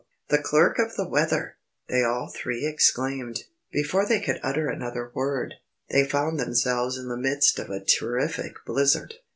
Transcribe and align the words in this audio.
"The 0.29 0.39
Clerk 0.39 0.79
of 0.79 0.95
the 0.95 1.07
Weather!" 1.07 1.57
they 1.87 2.01
all 2.03 2.27
three 2.27 2.65
exclaimed. 2.65 3.43
Before 3.71 4.03
they 4.03 4.19
could 4.19 4.39
utter 4.41 4.67
another 4.67 5.11
word, 5.13 5.53
they 5.91 6.05
found 6.05 6.39
themselves 6.39 6.97
in 6.97 7.07
the 7.07 7.15
midst 7.15 7.59
of 7.59 7.69
a 7.69 7.85
terrific 7.85 8.55
blizzard. 8.65 9.17